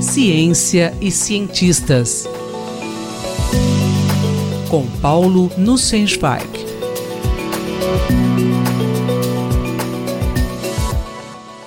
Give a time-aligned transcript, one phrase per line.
[0.00, 2.26] Ciência e cientistas.
[4.70, 6.48] Com Paulo Nussensweig.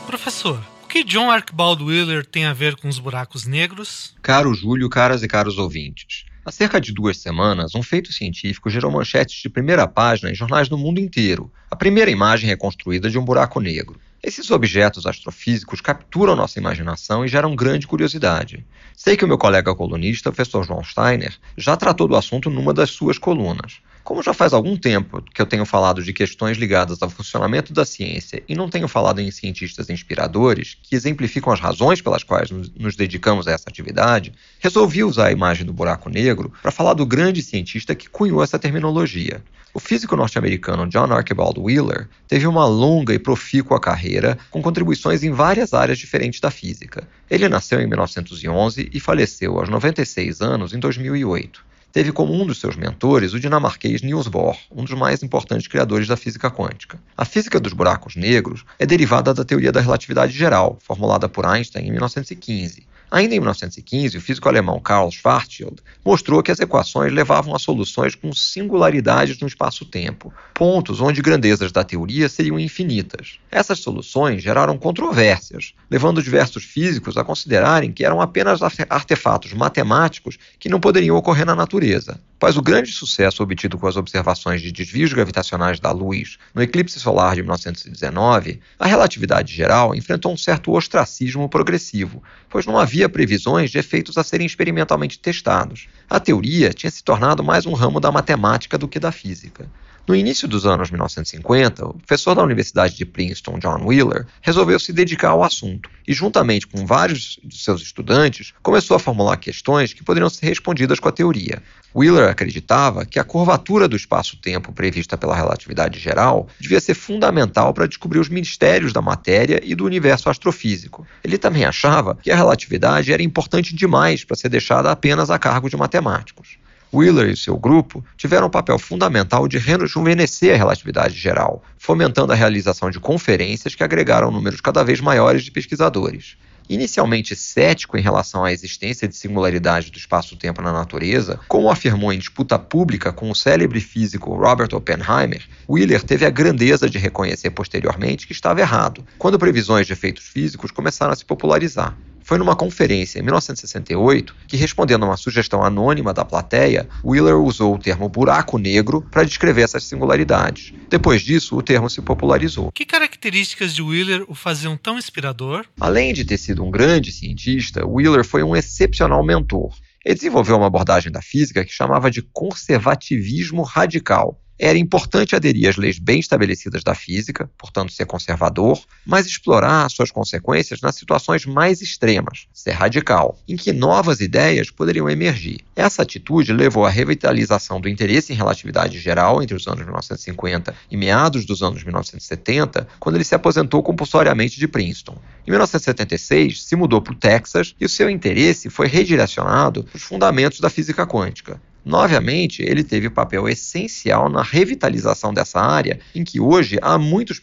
[0.08, 4.16] Professor, o que John Archibald Wheeler tem a ver com os buracos negros?
[4.22, 6.26] Caro Júlio, caras e caros ouvintes.
[6.44, 10.68] Há cerca de duas semanas, um feito científico gerou manchetes de primeira página em jornais
[10.68, 11.52] do mundo inteiro.
[11.70, 14.00] A primeira imagem reconstruída de um buraco negro.
[14.24, 18.64] Esses objetos astrofísicos capturam nossa imaginação e geram grande curiosidade.
[18.96, 22.72] Sei que o meu colega colunista, o professor João Steiner, já tratou do assunto numa
[22.72, 23.82] das suas colunas.
[24.04, 27.86] Como já faz algum tempo que eu tenho falado de questões ligadas ao funcionamento da
[27.86, 32.96] ciência e não tenho falado em cientistas inspiradores que exemplificam as razões pelas quais nos
[32.96, 37.44] dedicamos a essa atividade, resolvi usar a imagem do buraco negro para falar do grande
[37.44, 39.44] cientista que cunhou essa terminologia.
[39.72, 45.32] O físico norte-americano John Archibald Wheeler teve uma longa e profícua carreira com contribuições em
[45.32, 47.08] várias áreas diferentes da física.
[47.30, 52.60] Ele nasceu em 1911 e faleceu aos 96 anos em 2008 teve como um dos
[52.60, 57.00] seus mentores o dinamarquês Niels Bohr, um dos mais importantes criadores da física quântica.
[57.18, 61.88] A física dos buracos negros é derivada da teoria da relatividade geral, formulada por Einstein
[61.88, 62.91] em 1915.
[63.12, 68.16] Ainda em 1915, o físico alemão Karl Schwarzschild mostrou que as equações levavam a soluções
[68.16, 73.38] com singularidades no espaço-tempo, pontos onde grandezas da teoria seriam infinitas.
[73.52, 80.70] Essas soluções geraram controvérsias, levando diversos físicos a considerarem que eram apenas artefatos matemáticos que
[80.70, 82.18] não poderiam ocorrer na natureza.
[82.42, 87.00] Após o grande sucesso obtido com as observações de desvios gravitacionais da luz no eclipse
[87.00, 93.70] solar de 1919, a relatividade geral enfrentou um certo ostracismo progressivo, pois não havia previsões
[93.70, 95.88] de efeitos a serem experimentalmente testados.
[96.10, 99.70] A teoria tinha se tornado mais um ramo da matemática do que da física.
[100.08, 104.92] No início dos anos 1950, o professor da Universidade de Princeton, John Wheeler, resolveu se
[104.92, 110.04] dedicar ao assunto e, juntamente com vários de seus estudantes, começou a formular questões que
[110.04, 111.62] poderiam ser respondidas com a teoria.
[111.94, 117.88] Wheeler acreditava que a curvatura do espaço-tempo prevista pela relatividade geral devia ser fundamental para
[117.88, 121.06] descobrir os mistérios da matéria e do universo astrofísico.
[121.22, 125.70] Ele também achava que a relatividade era importante demais para ser deixada apenas a cargo
[125.70, 126.58] de matemáticos.
[126.94, 132.36] Wheeler e seu grupo tiveram um papel fundamental de rejuvenescer a relatividade geral, fomentando a
[132.36, 136.36] realização de conferências que agregaram números cada vez maiores de pesquisadores.
[136.72, 142.18] Inicialmente cético em relação à existência de singularidade do espaço-tempo na natureza, como afirmou em
[142.18, 148.26] disputa pública com o célebre físico Robert Oppenheimer, Wheeler teve a grandeza de reconhecer posteriormente
[148.26, 151.94] que estava errado, quando previsões de efeitos físicos começaram a se popularizar.
[152.32, 157.76] Foi numa conferência em 1968 que, respondendo a uma sugestão anônima da plateia, Wheeler usou
[157.76, 160.74] o termo buraco negro para descrever essas singularidades.
[160.90, 162.72] Depois disso, o termo se popularizou.
[162.72, 165.66] Que características de Wheeler o faziam tão inspirador?
[165.78, 169.74] Além de ter sido um grande cientista, Wheeler foi um excepcional mentor.
[170.06, 175.76] Ele desenvolveu uma abordagem da física que chamava de conservativismo radical era importante aderir às
[175.76, 181.82] leis bem estabelecidas da física, portanto ser conservador, mas explorar suas consequências nas situações mais
[181.82, 185.62] extremas, ser radical, em que novas ideias poderiam emergir.
[185.76, 190.96] Essa atitude levou à revitalização do interesse em relatividade geral entre os anos 1950 e
[190.96, 195.18] meados dos anos 1970, quando ele se aposentou compulsoriamente de Princeton.
[195.48, 200.04] Em 1976, se mudou para o Texas e o seu interesse foi redirecionado para os
[200.04, 201.60] fundamentos da física quântica.
[201.84, 207.42] Novamente, ele teve papel essencial na revitalização dessa área, em que hoje há muitos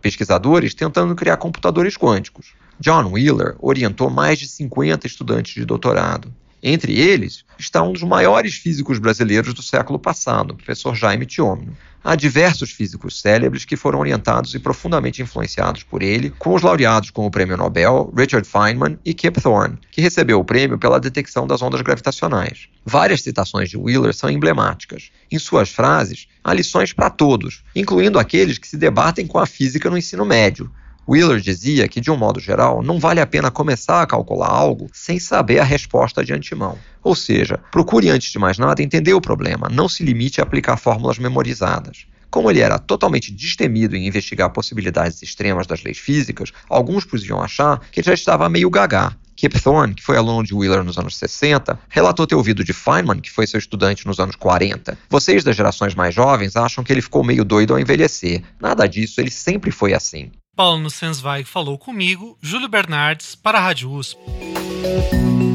[0.00, 2.54] pesquisadores tentando criar computadores quânticos.
[2.80, 6.32] John Wheeler orientou mais de 50 estudantes de doutorado.
[6.66, 11.76] Entre eles está um dos maiores físicos brasileiros do século passado, o professor Jaime Tiomino.
[12.02, 17.10] Há diversos físicos célebres que foram orientados e profundamente influenciados por ele, com os laureados
[17.10, 21.46] com o prêmio Nobel Richard Feynman e Kip Thorne, que recebeu o prêmio pela detecção
[21.46, 22.66] das ondas gravitacionais.
[22.82, 25.10] Várias citações de Wheeler são emblemáticas.
[25.30, 29.90] Em suas frases, há lições para todos, incluindo aqueles que se debatem com a física
[29.90, 30.70] no ensino médio,
[31.06, 34.88] Wheeler dizia que, de um modo geral, não vale a pena começar a calcular algo
[34.92, 36.78] sem saber a resposta de antemão.
[37.02, 40.78] Ou seja, procure antes de mais nada entender o problema, não se limite a aplicar
[40.78, 42.06] fórmulas memorizadas.
[42.30, 47.80] Como ele era totalmente destemido em investigar possibilidades extremas das leis físicas, alguns podiam achar
[47.92, 49.14] que ele já estava meio gagá.
[49.36, 53.20] Kip Thorne, que foi aluno de Wheeler nos anos 60, relatou ter ouvido de Feynman,
[53.20, 54.96] que foi seu estudante nos anos 40.
[55.08, 58.42] Vocês das gerações mais jovens acham que ele ficou meio doido ao envelhecer.
[58.60, 60.30] Nada disso, ele sempre foi assim.
[60.56, 64.20] Paulo Nussensweig falou comigo, Júlio Bernardes, para a Rádio USP.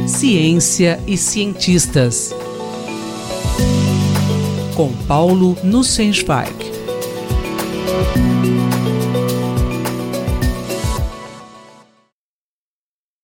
[0.05, 2.33] Ciência e cientistas.
[4.75, 6.53] Com Paulo Nussensweig.